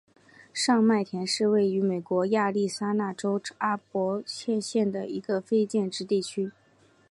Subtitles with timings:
[0.51, 6.51] 上麦田是位于美国亚利桑那州阿帕契县的一个非建制地区。